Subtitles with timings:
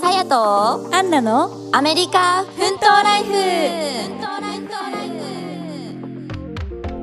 [0.00, 3.32] さやとアンナのアメリカ奮闘ライフ。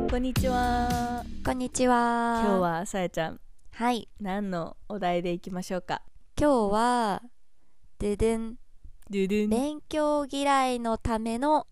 [0.09, 1.23] こんにちは。
[1.46, 2.41] こんにちは。
[2.44, 3.39] 今日はさやちゃん
[3.73, 4.07] はい。
[4.20, 6.02] 何のお題でいきましょうか？
[6.39, 7.21] 今日は
[7.99, 8.55] ドゥドゥン
[9.09, 11.67] ドゥドゥン勉強嫌いのための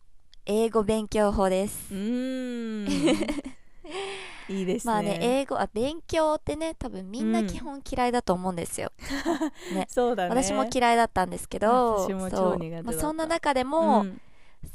[0.46, 1.94] 英語勉強法です。
[1.94, 2.88] うーん
[4.48, 4.94] いいですね。
[4.94, 8.92] まあね英語あ勉強ってね多分みんな基本嫌いだと思うんですよ、
[9.88, 10.42] そうだね。
[10.42, 12.40] 私も嫌いだったんですけど私もそう。
[12.40, 14.22] 超苦手まあ、そんな中でも、うん。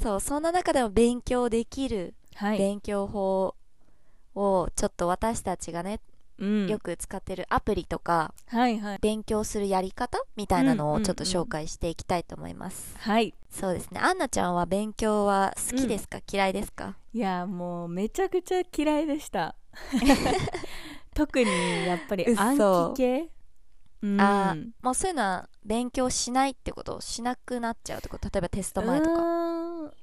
[0.01, 3.55] そうそんな中でも勉強できるはい、勉強法
[4.35, 5.99] をちょっと私たちがね、
[6.39, 8.99] うん、よく使ってるアプリとかはいはい。
[9.01, 11.01] 勉強するやり方みたいなのうんうんうん。
[11.01, 13.33] をちょっと紹介していきたいと思います、はい。
[13.49, 13.99] そうですね。
[13.99, 16.95] アンナちゃんは勉強は好きですか、嫌いですか？
[17.13, 19.55] いやもうめちゃくちゃ嫌いでした
[21.13, 21.45] 特に
[21.85, 22.41] やっぱり嘘。
[22.41, 23.29] 暗記系？
[24.01, 24.21] うん。
[24.21, 29.93] あーもうそういうのは勉強しないってことしなくなっちゃうってこと例えばテスト前とか。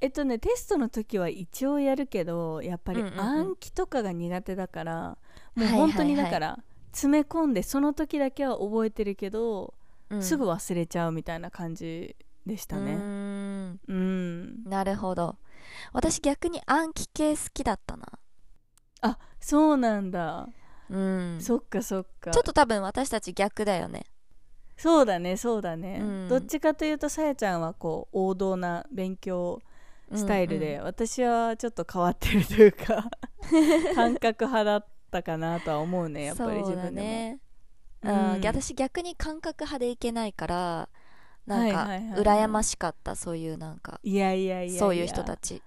[0.00, 3.20] えっとねテストの時は一応やるけどやっぱりうんうんうん。
[3.20, 5.18] 暗記とかが苦手だから、
[5.54, 5.70] もうはいはい。
[5.70, 6.58] はい本当にだから、
[6.92, 9.74] 詰め込んでその時だけは覚えてるけど、
[10.10, 10.22] うん。
[10.22, 12.94] すぐ忘れちゃうみたいな感じでしたね。
[12.94, 14.64] うん。
[14.64, 15.36] なるほど。
[15.92, 18.06] 私逆に暗記系好きだったな
[19.06, 20.48] あそうなんだ、
[20.90, 21.38] うん。
[21.40, 22.30] ちそっかそっか。
[22.36, 24.06] ょっと多分私たち逆だよね。
[24.76, 26.28] そうだねそうだね、うん。
[26.28, 29.60] どっちかというとさやちゃんはこう王道な勉強
[30.14, 33.10] スタイルで、私はちょっと変わってるというか
[33.94, 37.40] 感覚派だったかなとは思うねやっぱり自分でも、ね。
[38.02, 38.40] ううん。
[38.40, 40.88] ん、私逆に感覚派でいけないから
[41.46, 41.86] なんか
[42.20, 44.00] 羨ましかったそういうなんか。
[44.02, 44.78] いやいやいやや。
[44.78, 45.62] そういう人たち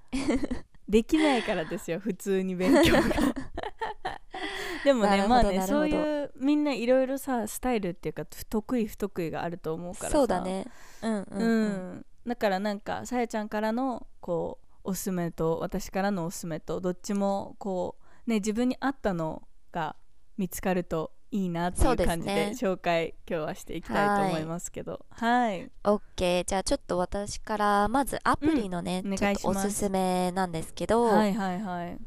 [0.89, 3.01] できないからですよ普通に勉強が。
[4.83, 10.17] でもねまあねそういうみんないろいろさスタイルっていうか得意不得意があると思うからさ。
[10.17, 10.65] そうだね。
[11.01, 11.97] うんうん、ううん。
[11.97, 19.95] ん、だからなんかさやちゃんからのこうおすすめと私からのおすすめとどっちもこうね自分に合ったのが
[20.37, 22.51] 見つかるといいなっていうう感じでね。
[22.55, 25.05] 紹介今日はしていきたいと思いますけど。
[25.09, 25.69] はい。
[25.83, 26.45] オッケー。
[26.45, 29.13] じゃあちょっと私からまずアプリのね、うん。
[29.13, 29.69] おちょっとおす。
[29.69, 31.97] すすめなんですけど、はいはいはい。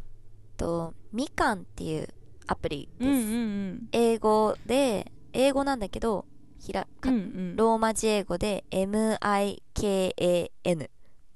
[0.56, 2.08] とみかんっていう
[2.46, 6.26] アプリです、うんうん英語で英語なんだけど
[6.58, 7.56] ひらうんうん。
[7.56, 9.58] ローマ字英語で MIKAN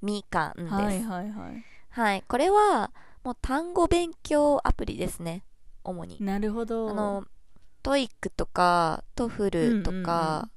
[0.01, 0.73] みかんです。
[0.73, 1.63] はいはいはい。
[1.89, 2.91] はい、これは
[3.23, 5.43] もう単語勉強アプリですね、
[5.83, 6.17] 主に。
[6.19, 6.89] なるほど。
[6.89, 7.25] あの、
[7.87, 10.49] TOEIC とか、 TOEFL とか、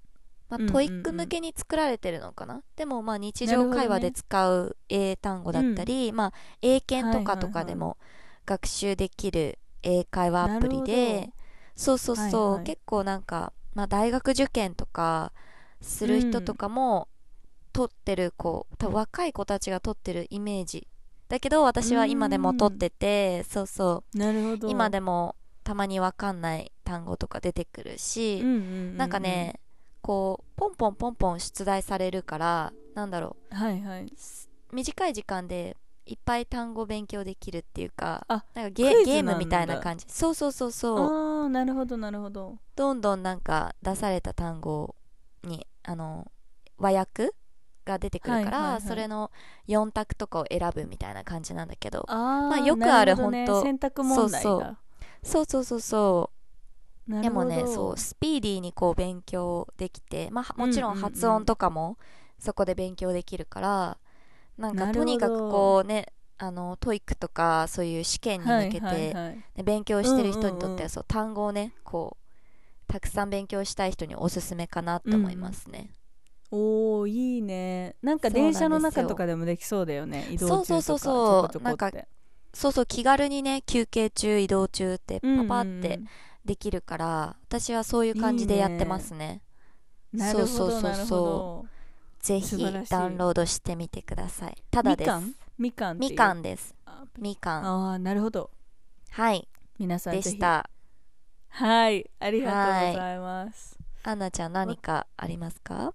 [0.48, 0.66] うんうんうん。
[0.66, 3.76] まあ、 TOEIC 向けに作られてるのかな、でもまあ日なるほどね。
[3.76, 7.98] 常会話で使う英単語だったり、まあ英検とかとかでも
[8.46, 11.30] 学習できる英会話アプリなるで、
[11.76, 12.64] そうそうそう、はいはい。
[12.64, 15.32] 結構なんか、まあ大学受験とか
[15.80, 17.06] する人とかも、
[17.72, 20.88] 取ってる子多分若い子たちが取ってるイメージ
[21.28, 24.66] だけど私は今でも取っててそうそなるほど。
[24.66, 28.58] う今でもたまにわかんない単語とか出てくるし、うんうんう
[28.90, 29.60] んうなんかね
[30.02, 34.04] こうポンポンポンポン出題されるからなんだろはいはい。
[34.04, 34.08] う
[34.72, 40.06] 短い時間でいっぱい単語勉強できるっていうかあなんかゲームみたいな感じ。
[40.08, 40.98] そうそうそうそう。
[40.98, 42.56] ああなるほどなるほど。
[42.74, 44.96] どんどんなんか出された単語
[45.44, 46.26] にあの
[46.78, 47.30] 和訳
[47.84, 48.82] が出てくるから、はいはいはい。
[48.82, 49.30] それの
[49.68, 52.04] 4択とかを選ぶみたいな感じなんだけど。
[52.08, 53.46] まあよくあるなほどね。
[53.46, 54.76] ほんと選択問題だそう。
[55.22, 56.39] そうそうそうそう
[57.22, 61.04] でもねそうスピーディーにこう勉強できてまあもちろんうんうん。
[61.04, 61.98] うん発音とかも
[62.38, 63.98] そこで勉強できるから
[64.56, 66.06] なんかとにかくこうね
[66.38, 70.82] あの TOEIC とかそういう試験に向けて、はいはい勉強してる人にとってうんうんうん。
[70.84, 72.16] はそう単語をねこ
[72.88, 75.90] うたくさん勉強したい人におすすめかなと思いますね、
[76.50, 77.94] おーいいね。
[78.02, 81.62] なんか電車の中とかでもできそうだよね移動中とかそうそうそうそう。
[81.62, 82.08] なんかって。
[82.52, 85.48] そうそう気軽にね休憩中移動中ってパうんうんうん。
[85.48, 86.00] パって
[86.44, 89.42] できるから、私はそういう感じでやってますね。
[90.12, 91.68] なるほそうそうそうそう。
[92.24, 92.56] ぜひ
[92.88, 94.56] ダウンロードしてみてください。
[94.70, 95.10] ただです。
[95.58, 95.98] みかん？
[95.98, 96.74] みかんです。
[96.84, 97.92] あみかん。
[97.92, 98.50] あーなるほど。
[99.10, 99.40] はい。
[99.40, 99.48] で
[99.78, 100.68] 皆さんぜひした。
[101.48, 102.10] はい。
[102.18, 103.78] ありがとうございます。
[104.02, 105.94] アンナちゃん何かありますか？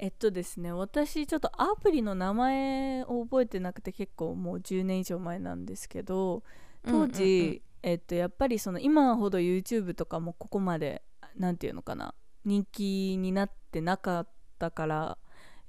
[0.00, 6.44] えっとですね私ちょっとアプリの名前を覚えてなくて結構もう10年以上前なんですけど
[6.86, 11.02] 当時、えっと、やっぱりその今ほど YouTube とかもここまで
[11.36, 12.14] なんていうのかな
[12.44, 14.28] 人気になってなかっ
[14.58, 15.18] たから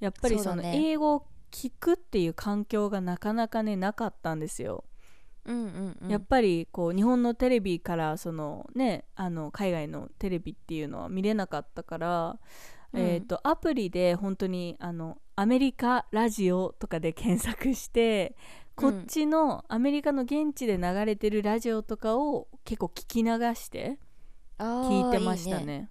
[0.00, 4.84] やっぱりその英語を聞くっていう環境がなかなかねなかったんですよ。
[5.44, 6.10] うんうんうん。
[6.10, 12.38] やっぱりこう日本のテレビからそのねあの海外のテレビっていうのは見れなかったから
[12.92, 18.36] えー、とアプリで本当にあのアメリカラジオとかで検索して
[18.80, 23.98] こっちのアメリカの現地で流れてるラジオとかを結構聞き流して
[24.58, 25.90] 聞いてましたね。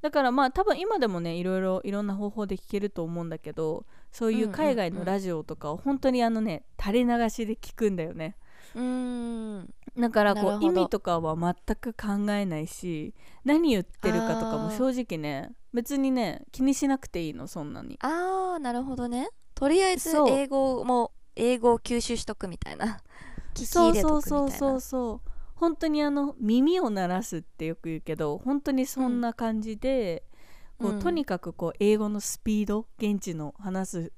[0.00, 8.36] だからまあ多分今でもねいろいろいろんな方法で聞けると思うんだけどそういう海外のラジオとかを本当にあのね垂れ流しで聞くんだよね。
[8.74, 9.74] うん。
[9.98, 13.14] だからこう意味とかは全く考えないし
[13.44, 17.98] 何言ってるかとかも正直ね別にね気にしなくていいのそんなに。
[18.00, 19.28] あーなるほどね
[19.60, 23.00] とりあえず英語も英語を吸収し とくみたいな。
[23.54, 25.30] そうそうそうそうそう。
[25.54, 30.24] 本当にあの耳を鳴らすってよく言うけど本当にそんな感じで、
[30.78, 34.12] こううんとにかくこう英語のスピード現地の話す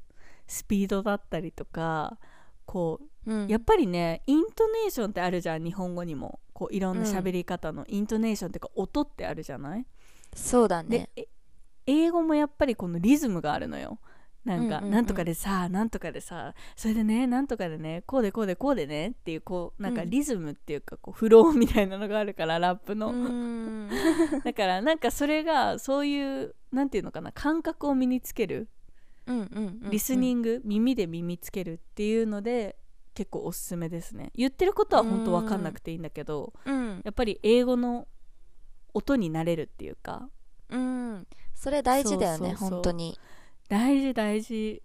[0.47, 2.19] スピードだったりとか
[2.65, 3.49] こううん。
[3.49, 6.39] やっぱりねイントネーションってあるじゃん日本語にも。
[6.53, 9.87] こういろんな喋り方のイントネーションっていうか音ってあるじゃない、
[10.35, 11.09] そうだね。
[11.87, 13.99] 英語もやっぱりこのリズムがあるのよ
[14.45, 20.11] なんか、なんとかでさなんとかでさそれでねなんとかでねこうでこうでこうでねっていうこうなんかうん。
[20.11, 23.89] リズムっていうかこうフローみたいなのがあるからラップうの、ん
[24.45, 28.69] だからなんかそれがそういうなんていうのかな感覚を身につける
[29.27, 32.77] うんうんうんリスニング、耳で耳つけるっていうので
[33.15, 34.33] 結構おすすめですね。
[34.35, 37.01] 言ってることは本当分かんなくていいんだけどうん。
[37.05, 38.09] やっぱり英語の
[38.95, 40.29] 音になれるっていうか。
[40.71, 41.27] うん。
[41.55, 43.17] それ大事だよね本当に
[43.73, 44.83] 大事大事。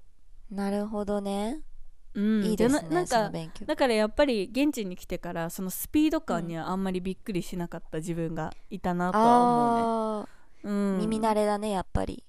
[0.49, 1.59] なるほどね。
[2.13, 2.43] うん。
[2.45, 3.31] いいですねそのな
[3.65, 10.29] だからやっぱり現地に来てからそのスピード感にはあんまりびっくりしなかった自分がいたなとは思うね、
[10.63, 12.23] あうん、ー耳慣れだねやっぱり。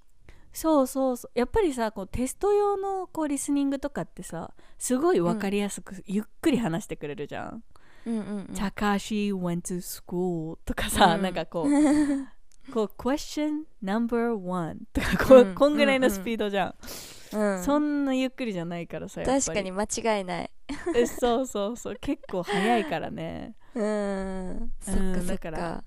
[0.52, 1.38] そうそうそう。
[1.38, 7.62] やっぱりさこうテスト用のこうリスニングとかってさすごい分かりやすく、ゆっくり話してくれるじゃん。
[8.04, 11.22] うんうんうん「高橋 went to school」とかさ、うん。
[11.22, 11.68] なんかこう
[12.72, 20.50] こう question number one とかこう、うんこんぐらいのスピードじゃん、うんそんなゆっくりじゃないからさ確かに間違いない。
[20.94, 21.96] えそうそうそう。
[22.00, 23.54] 結構早いからね。
[23.74, 24.72] うん。
[24.80, 25.84] そっかそっだからか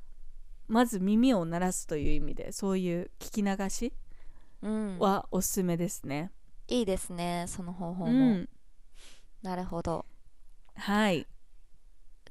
[0.67, 3.93] まず耳を鳴らすという意味でそういう聞き流し
[4.61, 4.99] うん。
[4.99, 6.31] はおすすめですね。
[6.67, 8.11] いいですねその方法も。
[8.11, 8.49] うん。
[9.41, 10.05] なるほど。
[10.75, 11.25] はい。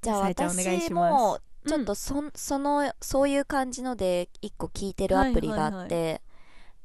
[0.02, 1.12] じゃあ私します。
[1.12, 6.22] もちょっとそ,、そのそういう感じので一個聞いてるアプリがあって、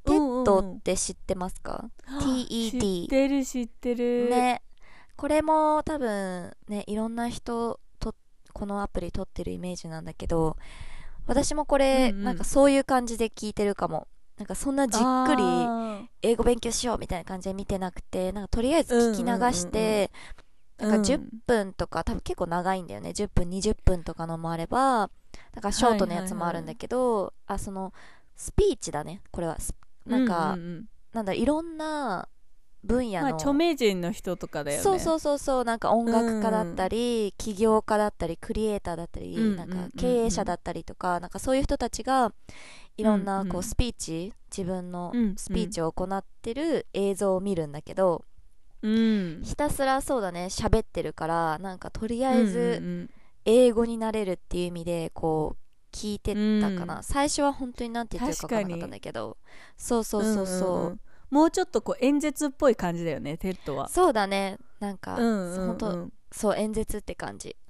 [0.05, 1.89] TED って知ってますか、
[2.21, 4.29] 知 TED ってる知ってる。
[4.29, 4.61] ね。
[5.15, 8.13] これも多分ねいろんな人と
[8.53, 10.57] このアプリ撮ってるイメージなんだけど
[11.25, 12.23] 私もこれ、うんうん。
[12.23, 14.07] なんかそういう感じで聞いてるかも。
[14.37, 20.44] なんかそんなじっくりあ英語勉強しようみたいな感じで見てなくてなんかとりあえず聞き流して、ー
[20.77, 21.29] なんか10うん。
[21.47, 23.09] 分とか多分結構長いんだよね。
[23.09, 25.09] 10分20分とかのもあれば
[25.53, 27.93] なんかショートのやつもあるんだけど、あその
[28.35, 29.21] スピーチだね。
[29.31, 29.59] これは。
[29.59, 29.73] ス
[30.05, 30.85] なんか、うんうんうん。
[31.13, 32.27] なんだいろんな
[32.83, 34.83] 分野の、まあ著名人の人とかだよね。
[34.83, 35.63] そうそうそうそう。
[35.63, 42.33] なんか音楽家だったり、起業家だったりクリエイターだったり、うんうんうんなんか経営者だったりとか、なんかそういう人たちが
[42.97, 45.35] いろんうんうんなこうスピーチ、自分のうんうん。
[45.37, 48.23] スピーチを行ってる映像を見るんだけど、
[48.85, 49.41] うん。
[49.43, 50.45] ひたすらそうだね。
[50.45, 53.09] 喋ってるからなんかとりあえず
[53.43, 57.03] 英語に慣れるっていう意味でこう聞いてたかな、うん。
[57.03, 59.37] 最初は本当になんて言ってるか分からなかったんだけど。
[59.77, 60.99] そうそうそうそう,、んんん。
[61.31, 63.89] もうちょっとこう演説っぽい感じだよね TED は。
[63.89, 64.57] そうだね。
[64.79, 65.67] なんか、うんうんうん。
[65.67, 67.49] 本当そう演説って感じ。
[67.49, 67.64] うん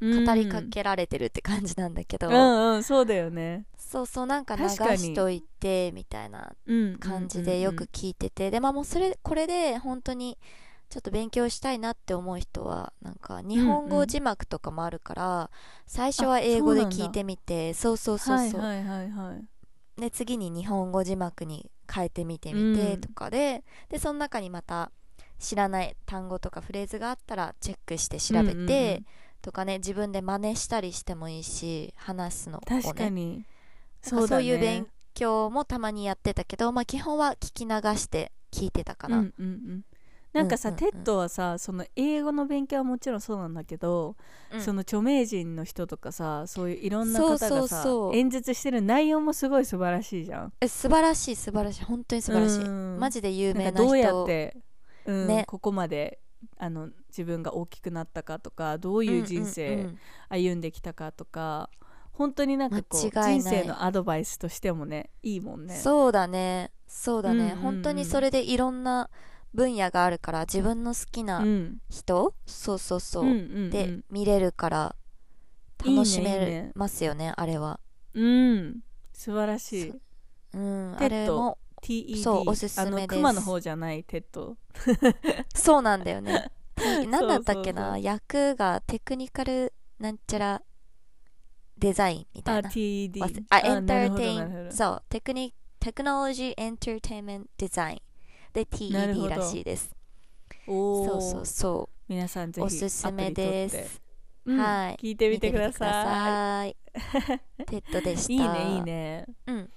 [0.00, 3.66] 語りかけられてるって感じなんだけど、うんうんそうだよね。
[3.76, 10.38] そうそうなんか流しといてみたいなうん感じでよく聞いてて、でまあもうそれこれで本当に
[10.88, 15.50] ちょっと勉強したいなって思う人はなんか日本語字幕とかもあるから、
[15.86, 23.00] 最初は英語で聞いてみてそうそうそうそう、はいはいはいはいで次に日本語字幕に変えてみてみてうん。
[23.00, 24.92] とかで、でその中にまた
[25.38, 29.06] 知らない単語とかフレーズがあったらチェックして調べて、うんうんうん
[29.48, 32.82] とかね自分で真似したりしてもいいし話すのをね。
[32.82, 33.46] 確かに。
[34.02, 34.28] そうだね。
[34.28, 39.84] そういう勉強もたまにやってたけど、まあ、基本は聞き流して聞いてたかな、うんうんうん。
[40.34, 40.92] なんかさ、うんうんうん。
[40.92, 44.16] TED はさその英語の勉強はもちろんそうなんだけど、
[44.52, 44.60] うん。
[44.60, 48.16] その著名人の人とかさそういういろんな方がさそうそうそう。
[48.16, 50.52] 演説してる内容もすごい素晴らしいじゃん。
[50.60, 51.84] え素晴らしい素晴らしい。
[51.84, 52.98] 本当に素晴らしい、うん。
[53.00, 53.82] マジで有名な人。
[53.84, 54.56] なんかどうやって、
[55.06, 55.44] うんね。
[55.46, 56.18] ここまで
[56.56, 59.98] あの自分が大きくなったかとかどういう人うんうん生うん。
[60.28, 61.70] 歩んできたかとか、
[62.12, 65.76] 本当になんかこう人生のアドバイスとしてもねいいもんね。
[65.76, 66.72] そうだね。
[66.86, 67.56] そうだね、うんうんうん。
[67.56, 69.10] 本当にそれでいろんな
[69.54, 71.78] 分野があるから自分の好きなうん。
[71.88, 73.70] 人、そうそうそう、うんうんうん。
[73.70, 74.96] で見れるから
[75.84, 77.78] 楽しめますよねあれは。
[78.14, 78.80] うん。
[79.12, 79.94] 素晴らしい。
[80.54, 80.58] う。
[80.58, 80.96] ん。
[80.98, 83.08] あれも TED そうおすすめです。
[83.08, 84.56] 熊の方じゃないテッド。
[85.54, 86.50] そうなんだよね。
[87.10, 87.98] 何だったっけな？
[87.98, 90.62] 略がテクニカルなんちゃら
[91.76, 92.70] デザインみたいな。
[92.70, 98.00] TED 忘れあエンターテインそうテクニテクノロジーエンターテインメントデザイン
[98.52, 99.28] で TED ど。
[99.28, 99.94] らしいです。
[100.66, 101.08] おー。
[101.10, 104.00] そうそうそ皆さんぜひうおすすめです。
[104.46, 104.96] うんはい。
[104.96, 106.76] 聞いてみてください。
[107.66, 108.32] TED でした。
[108.32, 109.26] いいいねいいね。
[109.46, 109.70] うん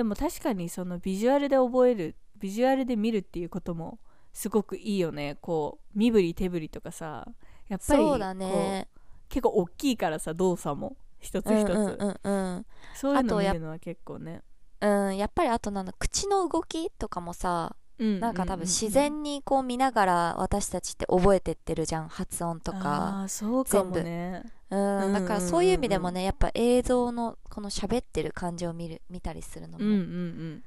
[0.00, 3.98] でも確かにそのビジュアルで覚えるビジュアルで見るっていうことも
[4.32, 5.36] すごくいいよね。
[5.42, 7.28] こう身振り手振りとかさ
[7.68, 8.88] やっぱりそうだね。
[9.28, 14.40] 結構大きいからさ動作も一つ一つ、うんうんうんうんそういうの見るのは結構ね。
[14.80, 23.26] うん、やっぱりあとなんだ口の動きとかもさうんなんか多分自然にこう見ながら私たちって覚えてってるじゃん発音とか。
[23.28, 24.42] そうかもね。
[24.70, 25.12] うん。
[25.12, 30.62] だからそういう意味でもねやっぱ映像のこの喋ってる感じを見る見たりするのもん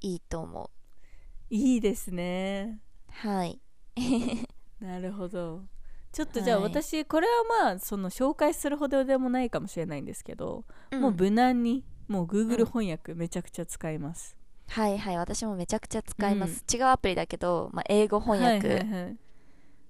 [0.00, 2.80] いいと思う、いいですね。
[3.10, 3.60] はい。
[4.80, 5.62] なるほど。
[6.10, 6.70] ちょっとじゃあはい。
[6.70, 7.32] 私これは
[7.64, 12.66] まあその紹介するほどでもないかもしれないんですけど、もううん無難にもうう Google ん。
[12.66, 14.36] 翻訳めちゃくちゃ使います、
[14.68, 19.16] はいはい私もめちゃくちゃ使います、違うアプリだけど、まあ、英語翻訳、はいはいはい。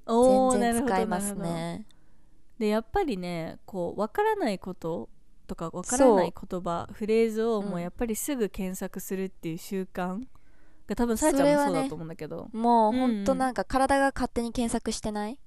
[0.07, 1.87] 全然使いますね。
[2.59, 5.09] でやっぱりねこう分からないこと
[5.47, 10.23] とか分からない言葉フレーズをもうやっぱりすぐ検索するっていう習慣
[10.87, 13.15] が多分さえちゃんもそうだと思うんだけど、もううんうん。
[13.17, 15.39] ほんとなんか体が勝手に検索してない、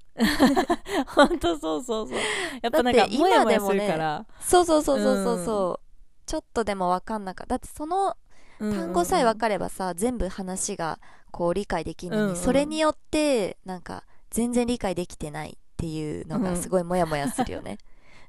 [1.08, 2.18] ほんとそうそうそう。
[2.62, 5.86] やっぱなんか今ですもねそうそうそうそうそうそう、
[6.26, 7.56] ちょっとでも分かんなかった。
[7.56, 8.16] だってその
[8.60, 11.00] 単語さえ分かればさ、全部話が
[11.32, 12.36] こう理解できるのに、うんうん。
[12.38, 17.78] それによってなんか全然理解できてないっていうのがすごいモヤモヤするよね、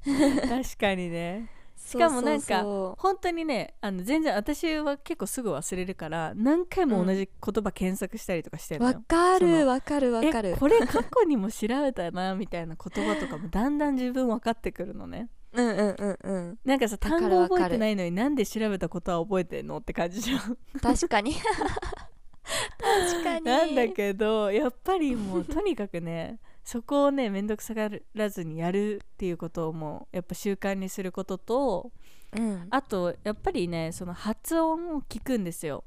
[0.05, 1.49] 確かにね。
[1.77, 2.63] しかもなんか
[2.97, 10.49] 本当にねあの全然私は結構すぐ忘れるから何回も同じ言葉検索したりとかしてるのよ、かそのるわかるわかる。
[10.49, 16.59] えこれ過去にも調べたなみたいな言葉とかもだんだん自分分かってくるのねうんうんうんうん。
[16.65, 20.57] なんかさ単語覚えてないのになんで調べたことは覚えてんのって感じじゃん。
[20.81, 21.33] 確かに。
[21.33, 23.45] 確かに。
[23.45, 31.91] なんだけどやっぱりもうとにかくねそこをね面倒くさがらずにやるっていうことをもうやっぱ習慣にすることと
[32.35, 35.83] うん、あとやっぱりねその発音を聞くんですよ。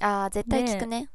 [0.00, 1.10] あー絶対聞くね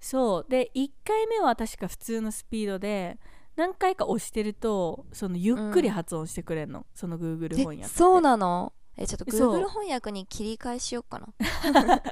[0.00, 0.46] そう。
[0.48, 3.18] で1回目は確か普通のスピードで
[3.56, 8.72] 何回か押してるとそのゆっくり発音してくれるの、その Google 翻訳そうなの？
[8.96, 9.54] えちょっとそう。
[9.56, 11.28] Google 翻訳に切り替えしようかな。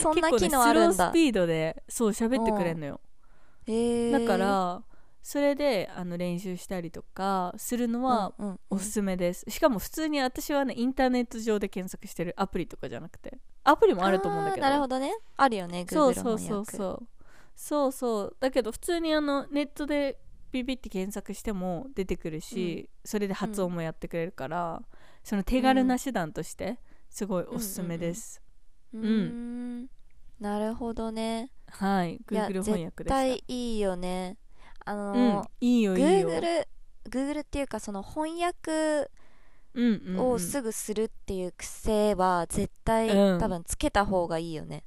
[0.00, 0.94] そんな機能あるんだ。
[0.94, 3.00] スロースピードでそう喋ってくれるのよ。
[3.66, 4.12] へー。
[4.12, 4.82] だから
[5.22, 13.38] それであの練習したりとかするのはうんうんおすすめです、しかも普通に私はねインターネット上で検索してるアプリとかじゃなくて。
[13.64, 14.62] アプリもあると思うんだけど。
[14.62, 15.12] なるほどね。
[15.36, 16.74] あるよね Google そう翻訳そうそう。
[16.74, 17.06] そう
[17.54, 18.36] そうそう。
[18.40, 20.18] だけど普通にあのネットで
[20.52, 24.82] ピピって検索しても出てくるし、それで発音もやってくれるから、
[25.24, 26.78] その手軽な手段として
[27.08, 28.42] すごいおすすめです、
[28.92, 29.86] うーん
[30.40, 34.36] なるほどねはい Google 翻訳でした対いいよね
[34.84, 36.66] あのうん、いいよいいよ Google
[37.08, 39.08] Google っていうかその翻訳
[40.18, 44.82] をすぐするっていう癖は絶対、うん多分つけた方がいいよね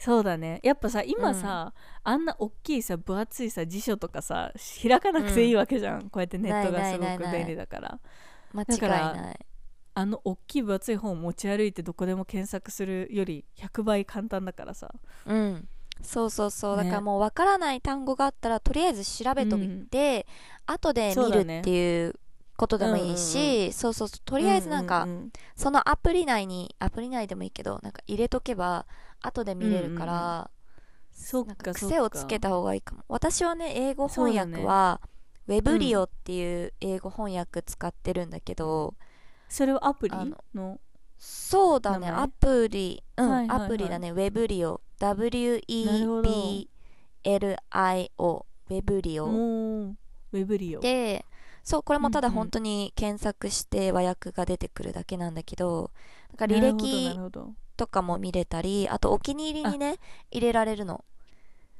[0.00, 0.60] そうだね。
[0.62, 4.50] やっぱさ今さ、あんな大きいさ分厚いさ辞書とかさ
[4.82, 8.00] 開かなくていいわけじゃん、こうやってネットがすごく便利だから。
[8.54, 9.36] 間違いだから
[9.92, 14.90] あの大きい分厚い本を持ち歩いてどこでも検索するより100倍簡単だからさ。
[15.26, 15.68] うん。
[16.02, 16.84] そうそうそう、ね。
[16.84, 20.26] だからもうわからない単語があったらとりあえず調べといて、
[20.64, 22.14] 後で見るっていう
[22.56, 28.86] ことでもいいし、そうそうそうとりあえずなんか、ううそのアプリ内にアプリ内でもいいけどなんか入れとけば
[29.22, 30.50] 後で見れるから、
[31.56, 33.04] か癖をつけた方がいいかも。
[33.08, 35.00] 私はね英語翻訳は、
[35.46, 38.94] ウェブリオっていう英語翻訳使ってるんだけど、
[39.48, 40.14] それはアプリ？
[40.14, 40.80] あのの？
[41.18, 43.02] そうだねアプリ。
[43.16, 44.10] うん、アプリだね。
[44.10, 45.66] ウェブリオ WEBLIO
[48.70, 51.24] ウェブリオウェブリオで
[51.62, 55.90] そうこれもただ本当に検索して和訳が出てくるだけなんだけど
[56.30, 57.18] なんか履歴
[57.76, 59.96] とかも見れたりあとお気に入りにね
[60.30, 61.04] 入れられるの。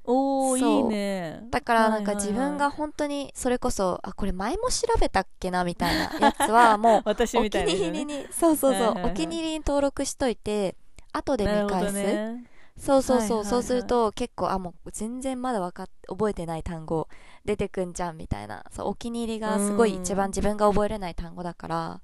[0.05, 1.47] おーいいね。
[1.51, 7.75] だからなんか自分が本当にそれこそあこれ前も調べたっけなみたいなやつは もう私お気みたいなね。
[7.75, 10.77] に入りにそうそうそう、お気に入りに登録しといて
[11.13, 12.45] 後で見なるほ返す、どね
[12.81, 13.45] そうそうそう、はいはいはい。
[13.45, 17.09] そうすると結構あもう全然まだわかっ覚えてない単語
[17.45, 18.65] 出てくんじゃんみたいな。
[18.71, 19.97] そうお気に入りがすごいうん。
[20.03, 22.01] 一番自分が覚えれない単語だから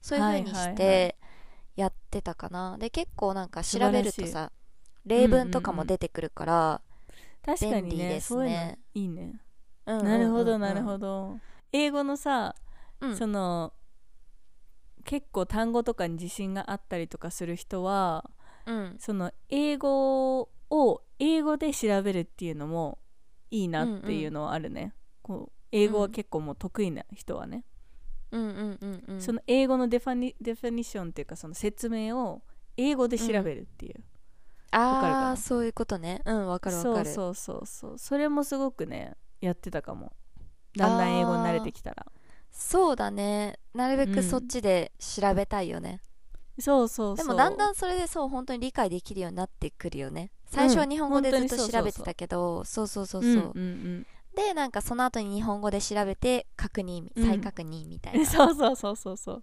[0.00, 1.14] そういう風にしてはいはいはい。
[1.76, 2.76] やってたかな。
[2.78, 4.52] で結構なんか調べるとさ
[5.06, 6.80] 例文とかも出てくるから、
[7.44, 8.36] 確かに便利ですね。
[8.36, 9.40] そういうのねいいね。
[9.86, 10.12] うんうんうんうん。
[10.12, 11.38] なるほどなるほど。
[11.72, 12.54] 英語のさ
[13.00, 13.16] うん。
[13.16, 13.72] その
[15.04, 18.30] 結構単語とかに自信があったりとかする人は
[18.66, 18.96] うん。
[18.98, 20.40] その英語
[20.70, 22.98] を英語で調べるっていうのも
[23.50, 27.64] いいなっていうのはあるね、こう英語は結構もう得意な人はね、
[28.30, 29.20] うんうんうんうん。
[29.20, 32.42] その英語のデファニデファニションっていうかその説明を
[32.76, 33.94] 英語で調べるっていう、
[34.72, 35.28] わかるかな？
[35.28, 36.22] ああそういうことね。
[36.24, 37.10] うんわかるわかる。
[37.10, 37.98] そうそうそうそう。
[37.98, 40.12] それもすごくねやってたかも。
[40.76, 42.06] だんだん英語に慣れてきたら。
[42.52, 43.58] そうだね。
[43.74, 46.00] なるべうんくそっちで調べたいよね、
[46.58, 47.26] そうそうそう。
[47.26, 50.30] でもだんだんそれでそう本当に理解できるようになってくるよね。
[50.46, 57.26] 最初は日本語でずっと調べてたけどそうそうそうそう、うんうんでなんかその後に日本語で調べて確認うん。
[57.26, 58.26] 再確認みたいうんな。
[58.30, 59.42] そうそうそうそうそう。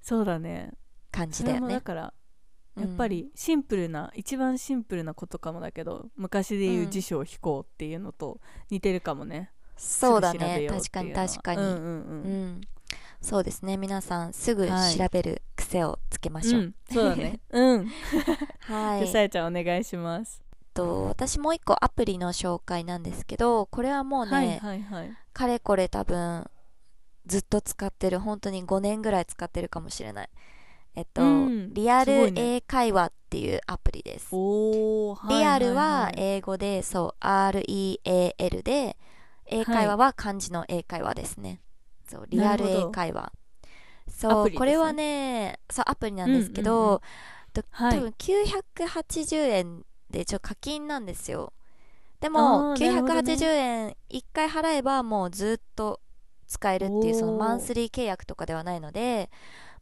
[0.00, 0.72] そうだね。
[1.10, 1.60] 感じだよね。
[1.60, 2.14] もだから
[2.76, 8.40] うんやっぱりシンプルな、一番シンプルなことかもだけど昔で言ううん辞書を引こうっていうのと
[8.70, 11.88] 似てるかもね、そうだすぐ調べね確かに確かに、うんうんうう
[12.28, 12.46] ん。
[12.58, 12.60] ん。
[13.22, 13.76] そうですね。
[13.76, 14.96] 皆さんすぐはい。
[14.96, 16.74] 調べる癖をつけましょう、うん。
[16.92, 17.40] そうだね。
[17.50, 17.86] うん。
[18.68, 19.00] はい。
[19.00, 20.42] じゃあさやちゃんお願いします。
[20.74, 25.16] と私もう一個アプリの紹介なんですけどこれはもうね、はいはいはい。
[25.32, 26.44] かれこれ多分
[27.26, 30.30] ずっと使ってる本当に5年ぐらい使ってるかもしれない。
[30.94, 31.74] えっと、うん。
[31.74, 34.28] リアル英会話っていうアプリです。
[34.32, 38.96] おーリアルはいい英語でそう REAL で
[39.46, 41.60] 英会話は漢字の英会話ですね、
[42.08, 43.32] そうリアル英会話。
[43.32, 43.45] ア
[44.16, 44.56] そう、ね。
[44.56, 47.00] これはねそうアプリなんですけど、うんうんうん。
[47.90, 51.52] 多分980円でちょ課金なんですよ。
[52.20, 53.34] であもーなるほどね。
[53.34, 56.00] 980円1回払えばもうずっと
[56.46, 59.30] 使えるっていうそのマンスリー契約とかではないので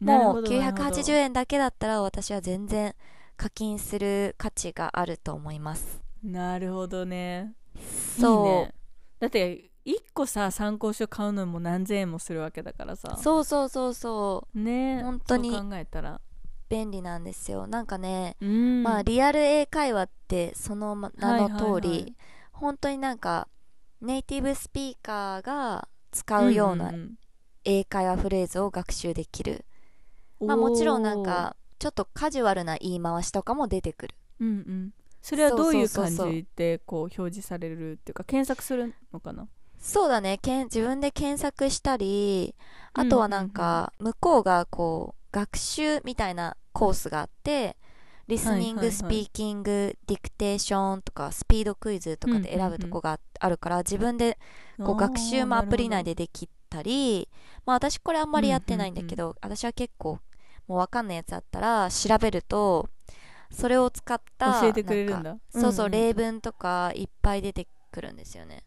[0.01, 1.03] もうなるほどなるほど。
[1.03, 2.95] 980円だけだったら私は全然
[3.37, 6.01] 課金する価値があると思います。
[6.23, 7.55] なるほどね。
[8.19, 8.45] そう。
[8.45, 8.75] ね
[9.21, 13.19] だって1個さ参考書買うのも何千円もするわけだからさ。
[13.23, 14.59] そうそうそうそう。
[14.59, 16.21] ね本当に考えたら。
[16.71, 17.67] 便利なんですよ。
[17.67, 18.83] なんかね、うん。
[18.83, 22.15] まあリアル英会話ってそのま名の通り、はいはいはい。
[22.53, 23.49] 本当になんか
[24.01, 26.93] ネイティブスピーカーが使うような
[27.65, 29.65] 英会話フレーズを学習できる、
[30.41, 34.15] うんまあもちろんなんかちょっとカジュアルな言い回しとかも出てくる。
[34.41, 34.95] うんうん。
[35.23, 35.89] それはどういう。
[35.89, 39.47] 感じでこう表示されるっていうか検索するのかな？
[39.85, 40.39] そうだね。
[40.39, 42.55] けん自分で検索したり
[42.95, 47.77] あとはなんか向こうがこう学習みたいなコースがあって
[48.27, 54.39] リスニング、スピーキングディクテーションとかスピードクイズとかで選ぶとこがああるから自分で
[54.79, 57.29] こう学習もアプリ内でできたり
[57.67, 60.19] まあ私これあんまりやってないんだけど、私は結構
[60.67, 62.89] もう分かんないやつあったら調べると
[63.51, 65.37] それを使った教えてくれるんだ。
[65.51, 68.65] そうそう、例文とかいっぱい出てくるんですよね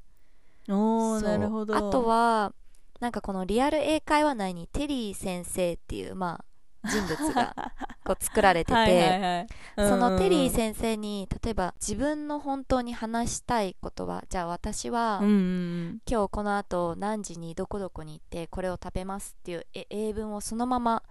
[0.69, 1.75] おなるほど。
[1.75, 2.53] あとは
[2.99, 6.45] なんかこのリアル英会話内にテリー先生っていうまあ
[6.87, 7.53] 人物が
[8.03, 21.03] こう作られててそのテリー生先生に例えば自分の本当に話したいことはじゃあ私は、うんうん今日この後何時にどこどこに行ってこれを食べますっていうえ英文をそのまま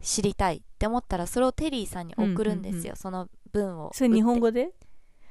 [0.00, 2.96] 知りたいって思ったらそれをテリーさんに送るんですよ、うんうんうん。
[2.96, 4.72] その文をそれ日本語で？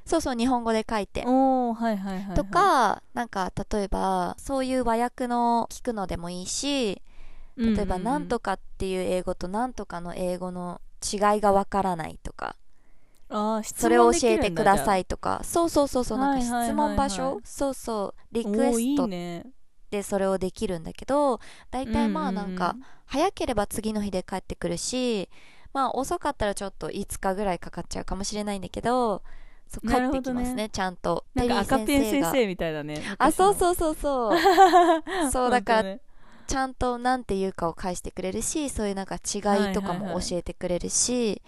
[0.08, 1.22] そうそう日本語で書いて。
[1.26, 2.36] おおはいはいはいはい。
[2.36, 7.02] とかなんか例えばそういう和訳の聞くのでもいいし
[7.56, 12.56] 例えば「なんとかか」っていう英語と「なんとか」の英語の違いがわからないとか。
[13.62, 15.42] それを教えてくださいいとか。
[15.44, 17.40] そうそうそうそうなんか質問場所？
[17.44, 19.06] そうそうリクエスト。
[19.90, 21.40] でそれをできるんだけど
[21.70, 22.82] 大体まあなんかうん。
[23.06, 25.28] 早ければ次の日で帰ってくるし
[25.72, 29.22] まあ遅かったらちょっと5日ぐらいかかっちゃうかもしれないんだけど
[29.68, 31.24] そう帰ってきますねちゃんと。
[31.34, 32.32] なんか赤ペン先が。
[32.32, 34.38] 生みたいだねあそううそうそうそう。
[35.30, 35.98] そうだからら
[36.46, 39.38] ちゃんと何て言うかを返してくれるしそういうなんか違
[39.70, 41.42] いとかもはいはいはい教えてくれるし、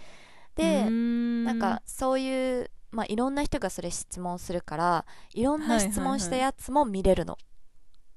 [0.54, 7.38] でななんかそういう、まあ、いろんな人がそれ質問するからいろんな質問したやつも見れるの、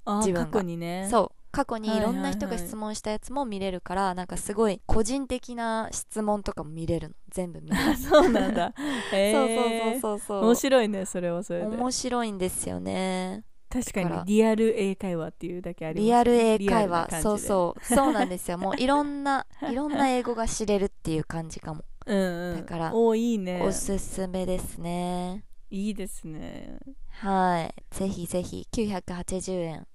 [0.05, 0.45] 自分が。
[0.47, 1.07] 過去にね。
[1.09, 7.15] そう過去にいろんな人が質問したやつも見れるから、なんかすごい個人的な質問とかも見れるの。
[7.29, 7.91] 全部見れる。
[7.91, 8.73] あ そうなんだ。
[9.13, 10.39] へーそうそうそう。
[10.39, 11.65] そう面白いねそれはそれで。
[11.67, 13.43] 面白いんですよね。
[13.69, 16.05] 確かにリアル英会話っていうだけありますね。
[16.07, 17.21] リアル英会話。
[17.21, 17.85] そうそう。
[17.85, 18.57] そうなんですよ。
[18.57, 22.57] もう いろんないろんな英語が知れるっていう感じかも、うんうん。
[22.61, 23.61] だからおーいいね。
[23.61, 25.45] おすすめですね。
[25.69, 26.79] いいですね。
[27.09, 27.83] はい。
[27.91, 28.67] ぜひぜひ。
[28.71, 29.87] 980円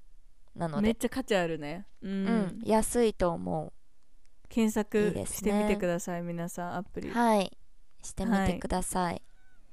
[0.58, 0.82] なので。
[0.82, 1.86] めっちゃ価値あるね。
[2.02, 2.26] ううん。
[2.26, 3.72] ん、安いと思う。
[4.48, 5.36] 検いい索ですね。
[5.38, 7.10] してみてください皆さんアプリ。
[7.10, 7.56] はい。
[8.02, 9.20] してみてください、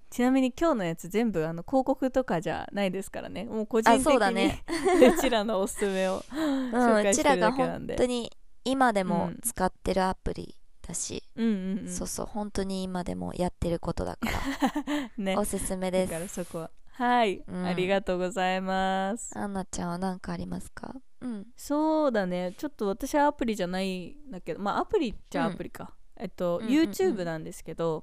[0.09, 3.45] ちなみに今日のやつ全部あの広告とかじゃないですからね。
[3.45, 4.63] もう個人的あそうだに、ね。
[5.17, 7.95] うちらのおすすめをうん、介してるらが本だけなんで。
[7.95, 8.31] 当に
[8.65, 9.39] 今でもうん。
[9.41, 11.87] 使ってるアプリだし、うんうんうん。
[11.89, 15.11] そうそう本当に今でもやってることだから。
[15.23, 15.37] ね。
[15.37, 16.11] おすすめだです。
[16.11, 17.65] からそこははい、うん。
[17.65, 19.37] ありがとうございます。
[19.37, 20.95] アンナちゃんは何かありますか？
[21.19, 21.47] うん。
[21.57, 22.53] そうだね。
[22.57, 26.89] ちょっと私はアプリじゃないんだけどまあアプリっちゃアプリか、えっと、うんうんうん。
[26.89, 28.01] YouTube なんですけど、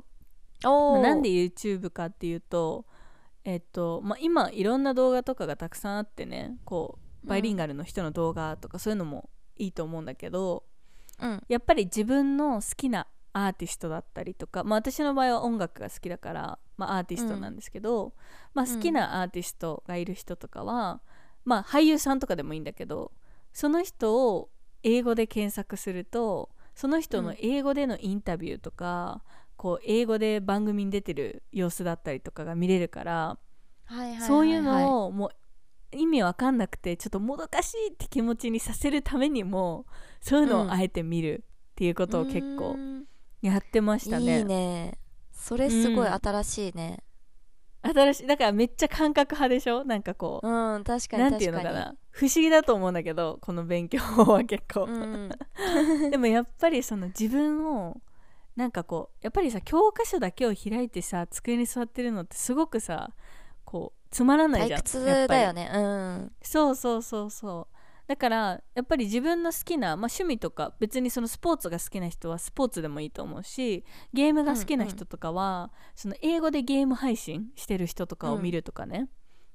[0.65, 1.01] おー。
[1.01, 2.85] なんで YouTube かっていうと
[3.45, 10.65] えっと、まあ、今いろんな動画とかがたくさんあってねこうバイリンガルの人の動画とかそういうのもいいと思うんだけど、
[11.19, 11.43] うん。
[11.49, 18.15] やっぱり自分の好きなアーティストだったりとか、まあ、私の場合は音楽が好きだから、まあ、アーティストなんですけど、
[18.55, 21.01] まあ、好きなアーティストがいる人とかは、
[21.45, 23.13] まあ、俳優さんとかでもいいんだけど
[23.53, 24.51] その人を
[24.83, 29.23] 英語で検索するとその人の英語でのインタビューとか、
[29.57, 33.39] こう英語で番組に出てる様子だったりとかが見れるから、
[33.85, 34.27] はいはいはいはい。
[34.27, 35.31] そういうのをもう
[35.97, 39.87] 意味わかんなくてちょっともどかしいって気持ちにさせるためにも
[40.21, 42.77] そういうのをあえて見るっていうことを結う構
[43.43, 44.39] やってましたね。
[44.39, 44.99] いいね。
[45.33, 46.13] それすごいうん。
[46.15, 47.03] 新しいね。
[47.83, 49.85] 新しいだからめっちゃ感覚派でしょ？
[49.85, 51.95] なんかこう、うん確かになんていうのかな？
[52.11, 55.31] 不思議だと思うんだけどこの勉強法は結構、うん
[56.11, 58.01] でもやっぱりその自分を
[58.55, 63.11] なんかこうやっぱりさ教科書だけを開いてさ机に座ってるのってすごくさ
[63.65, 65.69] こうつまらないじゃん退屈だよね。
[65.75, 66.33] うん。
[66.43, 67.72] そうそうそうそう
[68.07, 79.09] だからやっぱり自分の好きな、まあ、趣味とか別にそのスポーツが好きな人はスポーツでもいいと思うしゲームが好きな人とかは、その英語でゲーム配信してる人とかを見るとかね、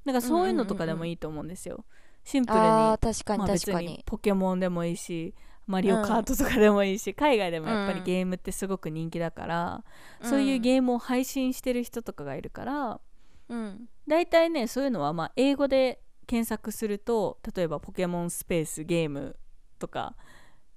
[0.06, 1.86] だからそういうのとかでもいいと思うんですよ、
[2.24, 2.66] シンプルに。
[2.66, 3.88] あー確かにまあ、別確かに。
[3.88, 5.36] にポケモンでもいいし
[5.68, 8.06] マリオカートとかでもいいし、海外でもやっぱりうん。
[8.06, 9.84] ゲームってすごく人気だから、
[10.22, 13.02] そういうゲームを配信してる人とかがいるから
[13.50, 13.90] うん。
[14.08, 19.38] 大体ねそういうのはまあ英語で検索すると例えばポケモンスペースゲーム
[19.80, 20.16] とか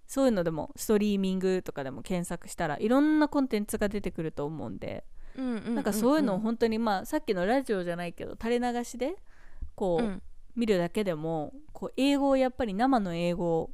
[0.06, 5.04] そういうのでもストリーミングとかでも検索したらいろんなコンテンツが出てくると思うんで、
[5.36, 9.14] うんうんうんなんかそういうのを本当にまあさっきのラジオじゃないけど垂れ流しで
[9.74, 10.22] こう、うん。
[10.56, 13.70] 見るだけでもこう英語をやっぱり生の英語を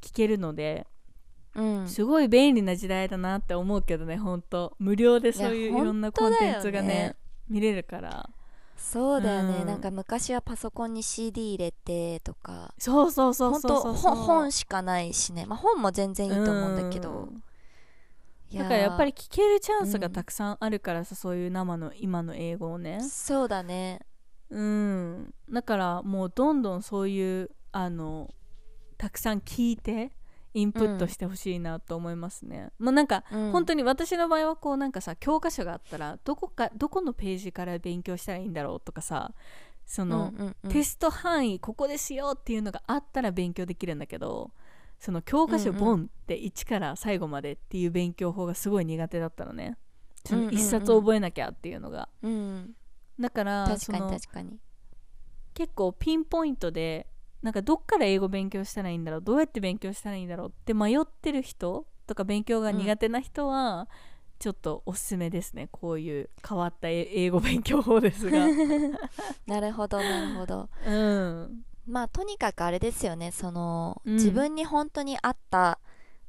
[0.00, 0.86] 聞けるので
[1.54, 1.88] うん。
[1.88, 4.74] すごい便利な時代だなって思うけどね本当。
[4.80, 7.16] 無料でそういういろんなコンテンツがねね
[7.48, 8.28] 見れるから
[8.82, 9.66] そうだよね、うん。
[9.66, 12.74] なんか昔はパソコンに CD 入れてとか。
[12.78, 13.94] そうそうそう本そうそう。
[13.94, 15.46] 当本本しかないしね。
[15.46, 17.10] まあ本も全然いいと思うんだけど。
[17.10, 17.42] うん。
[18.50, 18.64] いやー。
[18.64, 23.00] だからやっぱり聞けるチャンスがたくさんあるからさ、そういう生の今の英語をね。
[23.00, 24.00] そうだね。
[24.50, 25.32] うん。
[25.50, 28.28] だからもうどんどんそういうあの
[28.98, 30.12] たくさん聞いて
[30.54, 33.52] インプットしてほしいなと思いますね、まあなんかうん。
[33.52, 39.32] 本当に私の場合はこうなんかさ教科書があったらどこかどこのページから勉強したらいいんだろうとかさ
[39.86, 40.70] その、うんうんうん。
[40.70, 44.52] テスト範囲ここですよっていうのがあったら勉強できるんだけど
[44.98, 49.76] その教科書うんうんボンって1から最後までっていう勉強法がすごい苦手だったのね。
[50.24, 52.74] そのうんうんうん1冊覚えなきゃっていうのが、うん。
[53.18, 54.58] だから確かにその確かに。
[55.54, 57.06] 結構ピンポイントで
[57.42, 59.20] なんかどっから英語勉強したらいいんだろう？
[59.20, 60.48] どうやって勉強したらいいんだろう？
[60.48, 63.88] って迷ってる人とか勉強が苦手な人は、
[64.38, 65.68] ちょっとおすすめですね。
[65.70, 68.48] こういう変わったえ英語勉強法ですが。
[69.46, 70.68] なるほどなるほど。
[70.86, 71.64] うん。
[71.86, 73.30] まあとにかくあれですよね。
[73.32, 74.14] その、うん。
[74.14, 75.78] 自分に本当に合った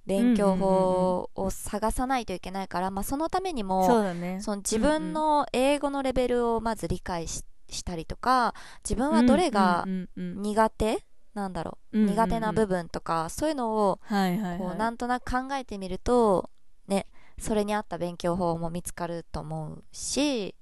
[0.05, 4.39] 勉強法を探さないといけないから、まあ、そのためにもね。
[4.41, 11.05] その自分の英語のレベルをまず理解ししたりとか自分はどれが苦手？
[11.33, 14.37] なんだろう,、苦手な部分とかそういうのをこうはい
[14.77, 16.51] なんとなく考えてみると
[16.87, 17.07] ね
[17.39, 20.53] それに合った勉強法も見つかると思うし、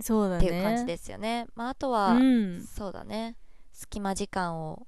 [0.00, 0.46] そうだね。
[0.46, 3.36] っていう感じですよね、まあ、あとは、うん、そうだね。
[3.72, 4.86] 隙間時間を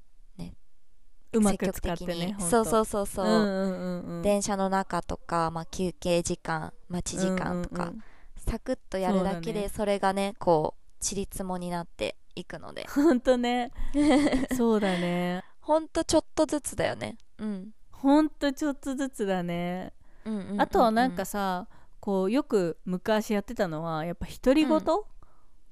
[1.32, 4.22] うま積極く使っ的に、てねそうそうそうそう、うんうんうんうん。
[4.22, 8.04] 電車の中とか、まあ、休憩時間待ち時間とか、うんうんうん
[8.46, 12.86] サクッとやるだけでそれがねこうちりつもになっていくので。
[12.88, 13.70] ほんとね。
[14.56, 15.44] そうだね。
[15.60, 17.18] ほんとちょっとずつだよね。
[17.38, 17.70] うん。
[17.90, 19.92] ほんとちょっとずつだね。
[20.24, 20.60] うんうんうんうん。
[20.62, 21.68] あとはなんかさ
[22.00, 24.80] こうよく昔やってたのはやっぱ独り言、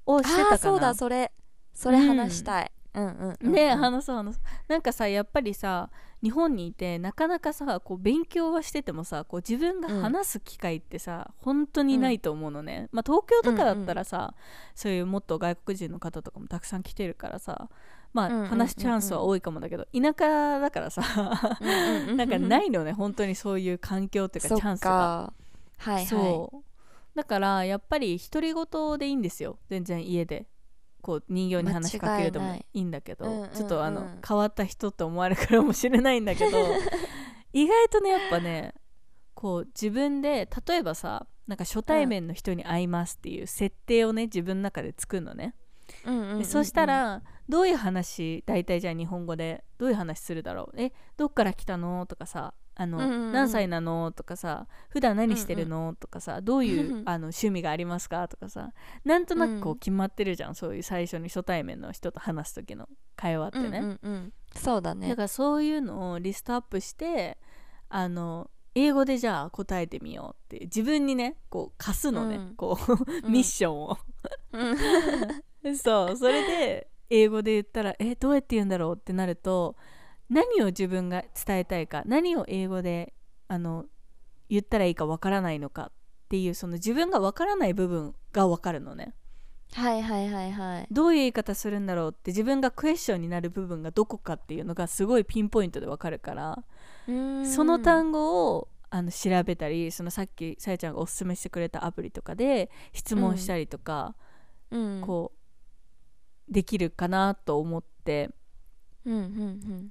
[0.05, 0.51] をしてたかな。
[0.51, 1.31] ああそうだそれ。
[1.73, 3.51] それ話したい、うん、うんうんうん。
[3.51, 4.43] ね話そう話そう。
[4.67, 5.89] なんかさやっぱりさ
[6.21, 14.33] 日本にいてなかなかさこう勉強はしててもさこう自分が話す機会ってさ、本当にないと思うのね、まあ東京とかだったらさ、
[14.73, 17.69] そういうもっと外国人の方とかもたくさん来てるからさ
[18.13, 18.49] まあ、うんうんうんうん。
[18.51, 21.01] 話すチャンスは多いかもだけど田舎だからさ
[22.15, 24.89] なんかないのね本当にそういう環境っていうかチャンスが。
[24.89, 25.33] か
[25.77, 26.05] はいはい。
[26.05, 26.57] そう。
[27.15, 29.57] だからやっぱり独り言でいいんですよ。
[29.69, 30.47] 全然家で
[31.03, 32.83] こう人形に話しかけるでもいない。
[32.85, 33.49] んだけど、うんうんうん。
[33.49, 36.57] ちょっとあの変わった人って思われるかもしれないんだけど
[37.51, 38.73] 意外とねやっぱね
[39.33, 45.53] こう自分で例えばさなんか初対面の人に会いますっていう設定をね自分の中で作るのね、
[46.05, 46.39] うんうんうんうん。
[46.39, 52.05] でそしたらどういう話大体じゃあ日本語でどういう話するだろうえどっから来たの？
[52.05, 53.31] とかさあの、うんうんうん。
[53.31, 54.11] 何歳なの？
[54.11, 58.27] とかさ普段何してるの、とかさどういうあの趣味がありますか？
[58.27, 58.71] とかさ
[59.05, 59.79] なんとなくこううん。
[59.79, 62.89] 決まってるじゃん、そういう最初に初対面の人と話す時の。
[63.15, 64.33] 会話ってね、うんうんうん。
[64.55, 65.07] そうだね。
[65.07, 67.37] だからそういうのをリストアップして
[67.89, 72.55] あの英語でじゃあ答えてみようって自分にねこう貸すのね、うん。
[72.55, 72.77] こ
[73.23, 73.97] うミッションを、
[74.51, 75.77] うん。
[75.77, 76.17] そう。
[76.17, 78.95] それで英語で言ったらえどうやって言うんだろう？
[78.95, 79.75] ってなると
[80.29, 83.13] 何を自分が伝えたいか何を英語で
[83.47, 83.85] あの
[84.49, 85.91] 言ったらいいかわからないのかっ
[86.29, 89.13] ていうその自分がわからない部分がわかるのね。
[89.73, 90.87] はいはいはいはい。
[90.91, 96.63] どういう言い方するんだろうって自分がクエスチョンになる部分がどこかっていうのがすごいピンポイントでわかるから
[97.07, 104.15] その単語をあの調べたりそのさっきさやちゃんがおすすめしてくれたアプリとかで質問したりとか、
[104.69, 105.01] うん。
[105.01, 105.31] こ
[106.49, 108.29] うできるかなと思って、
[109.05, 109.21] うんうんう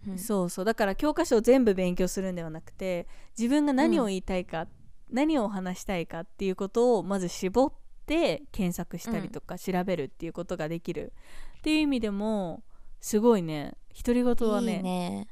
[0.08, 0.18] んうん。
[0.18, 0.64] そうそう。
[0.64, 3.06] だから教科書を全部勉強するんではなくて
[3.38, 4.66] 自分が何を言いたいか、
[5.10, 7.72] 何を話したいかっていうことをまず絞っ
[8.06, 11.12] て検索したりとか調べるっていうことができる、
[11.58, 12.62] っていう意味でも
[13.00, 13.74] すごいね。
[13.94, 14.82] 独り言はね。
[14.82, 15.28] ね。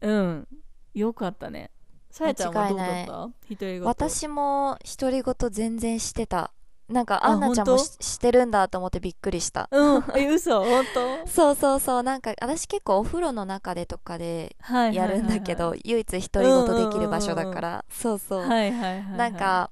[0.00, 0.48] うん。
[0.94, 1.70] よかったね。
[2.10, 3.12] さやちゃんはどうだった？
[3.12, 6.52] 独り言私も独り言全然してた
[6.88, 9.68] なんかあアンナちゃんも本ししてるんだと思ってびっくりした。
[9.70, 10.04] うん。
[10.16, 10.62] え嘘？
[10.62, 11.18] 本当？
[11.26, 12.02] そうそうそう。
[12.02, 19.16] なんか私結構お風呂の中でとかではいやるんだけど、唯一独り言できる場所だから、そうそう、はいはいはいはい。
[19.16, 19.70] なんか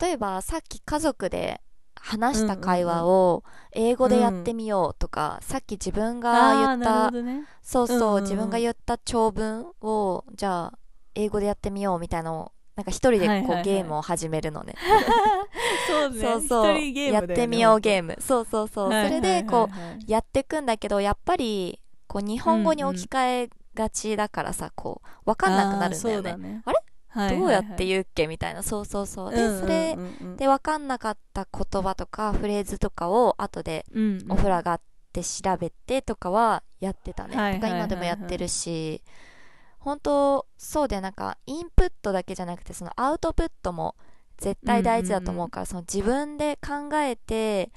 [0.00, 1.60] 例えばさっき家族で
[1.96, 7.44] 話した会話を英語でやってみようとか、さっき自分が言ったね。
[7.62, 8.22] そうそう、うんうんうん。
[8.22, 10.78] 自分が言った長文をじゃあ
[11.16, 13.64] 英語でやってみようみたいなのをなんか一人でこう、はいはいはい。
[13.64, 14.74] ゲームを始めるのね
[15.86, 16.20] そうね。
[16.20, 18.16] そうそう、ねやってみようゲーム。
[18.20, 26.30] そうそうそう、はいそれでこう、やってくんだけどやっぱりこう日本語に置き換えがちだからさこう分かんなくなるんだよね。
[26.30, 26.62] あね。
[26.66, 26.72] あ
[27.30, 27.36] れ？
[27.36, 28.26] どうやって言うっけ？
[28.26, 28.62] みたいな。
[28.62, 29.34] そうそうそう。
[29.34, 29.66] で、うんうんうんうん。
[29.66, 34.32] それで分かんなかった言葉とかフレーズとかを後でうんうん。
[34.32, 34.80] お風呂上がっ
[35.12, 39.02] て調べてとかはやってたね、とか今でもやってるし。
[39.78, 43.96] 本当そうでなんかインプットだけじゃなくてそのアウトプットも
[44.38, 47.70] 絶対大事だと思うから、その自分で考えて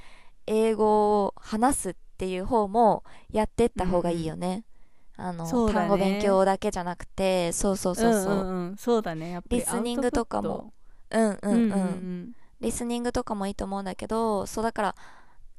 [0.45, 4.63] 英語を話すっていう方もやってった方がいいよね、
[5.15, 5.87] あのそうだね。
[5.87, 7.51] 単語勉強だけじゃなくて。
[7.51, 8.75] そうそうそうそう、んんうん。
[8.77, 9.31] そうだね。
[9.31, 10.73] やっぱりリスニングとかも。
[11.09, 12.33] うんうんうん、アウトプットうんうん。
[12.59, 14.95] リスニングとかもいいと思うんだけどそうだから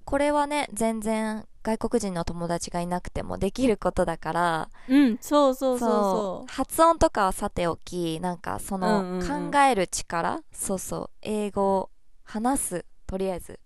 [0.08, 5.88] これはね全然外国人の友達がいなくてもできることだからうんうんそうそうそう。
[5.90, 9.50] そう発音とかはさておきなんかそのうんうんうん。
[9.50, 11.90] 考える力、そうそう英語を
[12.24, 13.60] 話すとりあえず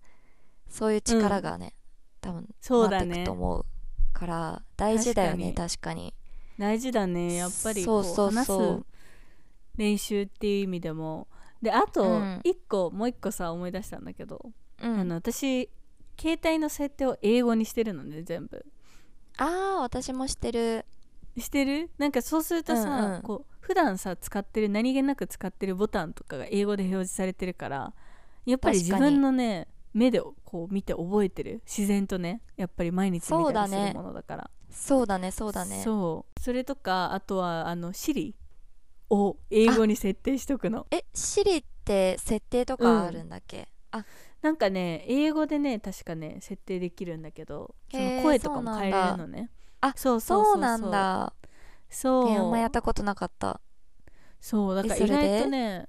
[0.67, 1.75] そういう力がね、
[2.19, 3.23] 多分そうだね。
[3.23, 3.65] と思う
[4.11, 6.13] から大事だよね確かに。
[6.59, 8.31] 大事だねやっぱりこそうそうう。
[8.31, 8.85] 話すそう
[9.77, 11.29] 練習っていう意味でも。
[11.61, 12.41] であとうん。
[12.43, 14.51] 一個もう一個さ思い出したんだけど。
[14.81, 14.99] うん。
[14.99, 15.69] あの私
[16.19, 18.65] 携帯の設定を英語にしてるのね全部。
[19.37, 20.85] あー私もしてる。
[21.37, 21.89] してる？
[21.97, 23.21] なんかそうするとさ、うんうん。
[23.21, 27.93] こう普段さ使ってる何気なく使ってるボタンとかが英語で表示されてるから
[28.45, 31.61] やっぱり自分のね目でこう見て覚えてる？
[31.65, 34.49] 自然とねやっぱり毎日見たりするものだから。
[34.69, 35.81] そうだねそうだね。
[35.83, 36.39] そう。
[36.41, 38.33] それとかあとはあの Siri
[39.09, 40.87] を英語に設定しとくの。
[40.91, 44.03] えシリって設定とかあるんだっけ、あ
[44.43, 49.49] なんかね英語でね確かね設定できるんだけどその声とかも変えれるのね。
[49.79, 51.33] あそうそうなんだ。
[51.89, 52.29] そう。
[52.29, 53.61] えあんまやったことなかった。
[54.41, 55.87] そうだから意外とね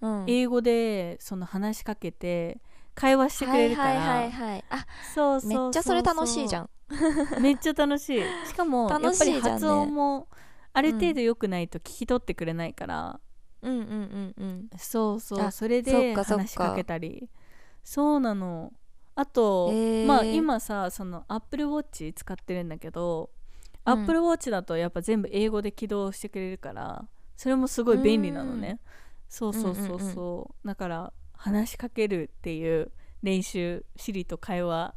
[0.00, 0.24] うん。
[0.28, 2.60] 英語でその話しかけて
[2.94, 4.64] 会話してくれるから、はいはいはいはい。
[4.70, 6.70] あそうそうめっちゃそれ楽しいじゃん。
[7.42, 8.46] めっちゃ楽しい。
[8.46, 10.28] しかもやっぱり発音も
[10.72, 13.20] ある程度良くないと聞き取ってくれないから、
[13.62, 14.70] うんうんうんうん。
[14.78, 15.40] そうそう。
[15.40, 17.28] あそれそっで話しかけたり
[17.86, 18.72] そうなの。
[19.14, 20.06] あと、へー。
[20.06, 23.30] まあ今さその Apple Watch 使ってるんだけど、
[23.86, 24.02] うん。
[24.02, 28.80] Apple Watch だとやっぱ全部英語で起動してくれるからそれもすごい便利なのね。
[29.28, 32.90] そうそうそうそう、うんうんだから話しかけるっていう
[33.22, 34.94] 練習シリと会話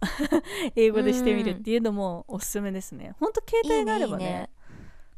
[0.75, 3.33] 英語でしてみるっていうのもおすすめですね、ほん。
[3.33, 4.25] と携帯があればね。
[4.25, 4.49] ね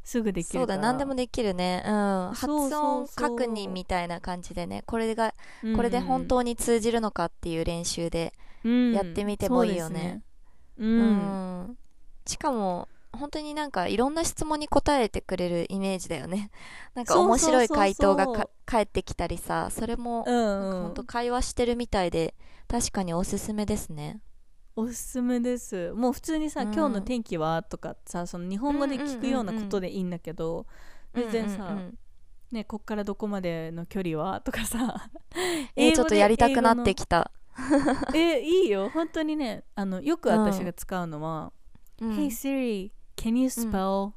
[0.04, 1.82] すぐできるそうだ何でもできるね。
[1.86, 2.30] うん。
[2.34, 4.82] 発音確認みたいな感じでね。
[4.86, 5.34] これが
[5.76, 8.32] これで本当に通じるのかっていう練習で
[8.64, 10.22] やってみてもいいよね。
[10.76, 11.10] そうん、
[11.62, 11.78] ん。
[12.26, 16.50] しかも本当になんかいろんな質問に答えてくれるイメージだよね。
[16.94, 18.26] なんか面白い回答が
[18.64, 22.34] 返ってきたりさそれも本当会話してるみたいで
[22.68, 24.20] 確かにおすすめですね
[24.74, 25.92] おすすめです。
[25.92, 26.72] もう普通にさ、うん。
[26.72, 27.62] 今日の天気は？
[27.62, 30.66] とかさその日本語で聞くようなことでいいんだけど、
[31.14, 31.98] 全然さ、うんうんうん。
[32.52, 34.40] ねこっからどこまでの距離は？
[34.40, 35.10] とかさ
[35.76, 37.30] えーちょっとやりたくなってききた、
[38.14, 38.88] えいいよ。
[38.88, 41.52] 本当にねあのよく私が使うのは
[42.00, 42.10] 「うん。
[42.16, 44.12] Hey Siri can you spell、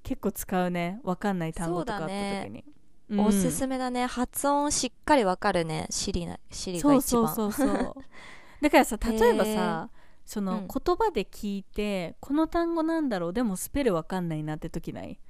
[0.09, 1.01] 結構使うね。
[1.05, 2.65] わかんない単語とかあった時に、
[3.11, 3.21] うん。
[3.21, 4.07] おすすめだね。
[4.07, 5.87] 発音しっかりわかるね。
[5.91, 7.29] シリなシリが一番。
[7.29, 7.95] そうそうそうそう。
[8.63, 9.91] だからさ例えばへさ
[10.25, 10.69] そのうん。
[10.69, 13.33] 言葉で聞いて、この単語なんだろう。
[13.35, 15.21] でもスペルわかんないなって時ない？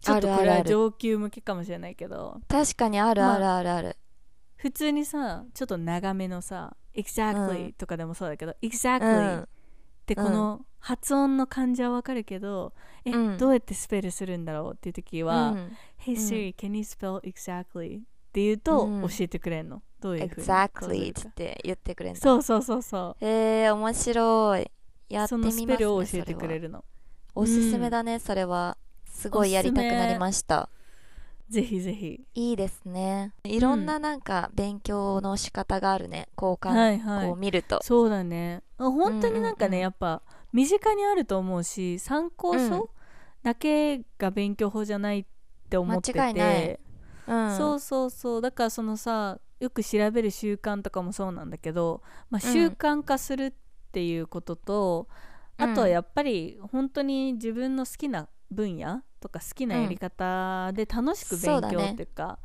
[0.00, 2.40] ちょっとこれは上級向けかもしれないけど。
[2.48, 3.70] 確かにあるまああるある。
[3.70, 3.96] ある、
[4.56, 9.48] 普通にさちょっと長めのさ「exactly うん」とかでもそうだけど「う exactly」っん
[10.06, 12.72] てこの発音の感じはわかるけど、
[13.04, 13.38] え、うん。
[13.38, 15.76] どうやってスペルするんだろうっていう時は「うん。
[16.00, 19.02] Hey Siri can you spell exactly?」って言うとうん。
[19.02, 19.82] 教えてくれんの。
[20.00, 22.20] どういうふうに exactly って言ってくれるんだ。
[22.20, 23.24] そうそうそうそう。
[23.24, 24.70] えー、面白い。
[25.08, 26.84] やってそみますねのスペルを教えてくれるの。
[27.34, 28.76] おすすめだね、それは。
[29.06, 30.68] すごいやりたくなりました。
[31.48, 32.24] ぜひぜひ。
[32.34, 33.32] いいですね。
[33.42, 37.26] いろんななんか勉強の仕方があるね交換、はいはい。
[37.28, 37.80] こう見ると。
[37.82, 38.62] そうだね。
[38.78, 39.80] あ本当になんかね、うんうんうん。
[39.82, 40.22] やっぱ
[40.56, 42.68] 身近にあると思うし参考うん。
[42.70, 42.88] 書
[43.42, 45.24] だけが勉強法じゃないっ
[45.68, 46.80] て思ってて、
[47.26, 47.56] うん。
[47.58, 48.40] そうそうそう。
[48.40, 52.52] だからそのさよく調べる習慣とかもそうなんだけど、まあ、うん。
[52.52, 53.52] 習慣化するっ
[53.92, 55.08] ていうことと、
[55.58, 55.70] うん。
[55.70, 62.38] あとはやっぱり本当に自分の好きな分野とか好きなやり方で楽しく勉強っていうか、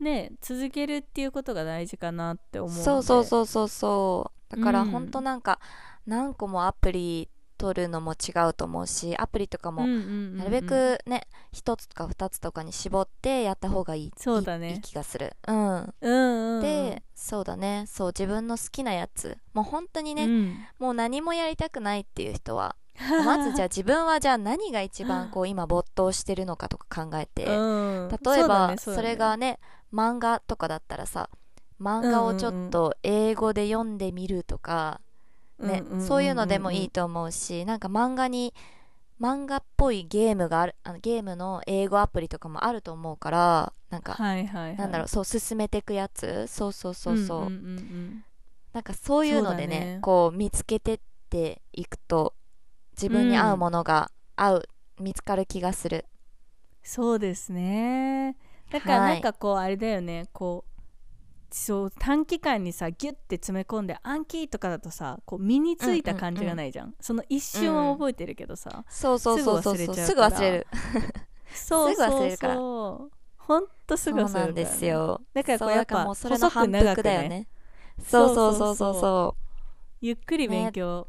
[0.00, 4.56] ね続けるっていうことが大事かなって思うそうそうそうそうそう。
[4.56, 4.90] だからうん。
[4.90, 5.60] ほんとなんか
[6.06, 7.28] 何個もアプリ
[7.58, 14.74] 取るのも違うと思うしアプリとかもなるべくね一つとか二つとかに絞ってやった方がいいそうだね。
[14.74, 15.34] いい気がする。
[15.46, 15.54] うん。
[15.56, 16.62] うんうんうん。
[16.62, 17.84] でそうだね。
[17.88, 19.36] そう自分の好きなやつ。
[19.54, 20.56] もう本当にね、うん。
[20.78, 22.76] もう何もやりたくないっていう人は
[23.24, 28.08] まずじゃあ自分はじゃあ何が一番こう 今没頭してるのかとか考えて、うん。
[28.08, 29.58] 例えばそ,、れがね
[29.92, 31.30] 漫画とかだったらさ
[31.80, 35.00] 漫画をちょっと英語で読んでみるとか、
[35.58, 36.06] ねうんうんうんうん。
[36.06, 38.54] そういうのでもいいと思うしなんか漫画に
[39.20, 44.76] 漫画っぽいゲームがあるあのゲームの英語アプリとかもあると思うからなんか、はいはいはい。
[44.76, 46.46] なんだろうそう進めていくやつ？
[46.46, 48.24] そうそうそうそう,、んんうんうん。
[48.72, 49.98] なんかそういうのでねね。
[50.02, 52.34] こう見つけてっていくと
[52.92, 54.68] 自分に合うものが合う、
[55.00, 56.04] 見つかる気がする。
[56.82, 58.36] そうですね。
[58.70, 59.12] だからはい。
[59.14, 60.26] なんかこうあれだよね。
[60.32, 60.77] こう
[61.50, 70.30] そう短期間にさギュッて詰め込んで暗記とかだとさこう身についた感じがないじゃん,、その一瞬は覚えてるけどさ、そうそうそうそうそうすぐ忘れちゃうから。
[70.30, 70.66] 忘れる。
[71.54, 72.54] そうすぐ忘そうれるから。
[72.54, 75.20] そうほんとすぐ忘れるから、そうなんですよ。
[75.32, 77.28] だからこうそうやっぱそれの反復だよね。
[77.28, 77.48] ね
[78.04, 78.76] そうそうそう。
[78.76, 79.36] そうそ
[80.00, 81.08] ゆっくり勉強、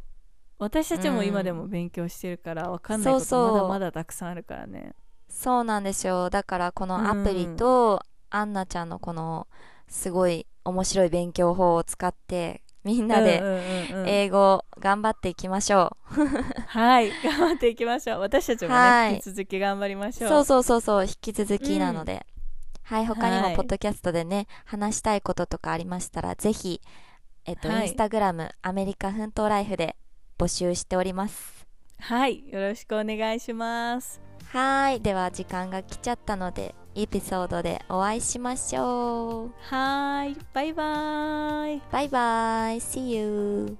[0.57, 4.93] 私たちも今でも勉強してるから分かんないことまだまだたくさんあるからね。
[5.29, 6.29] うそうなんですよ。
[6.29, 9.47] だからこのアプリと、アンナちゃんのこの
[9.89, 14.09] すごい面白い勉強法を使ってみんなでうんうんうんうん。
[14.09, 16.25] 英語頑張っていきましょう、
[16.67, 18.19] はい頑張っていきましょう。
[18.19, 19.13] 私たちもね、はい。
[19.15, 20.29] 引き続き頑張りましょう。
[20.29, 22.25] そうそうそうそう引き続きなので、
[22.83, 23.51] はい他にはい。
[23.51, 26.81] もポッドキャストでね話したいこととかありましたらぜひ
[27.45, 27.81] えっと、はい。
[27.83, 29.95] インスタグラムアメリカ奮闘ライフで
[30.37, 31.67] 募集しております。
[31.99, 35.01] はいよろしくお願いしますはい。
[35.01, 39.51] では時間が来ちゃったのでエピソードでお会いしましょう。
[39.61, 40.35] はい。
[40.53, 41.81] バイバイ。
[41.91, 42.77] バイバイ。
[42.77, 43.77] See you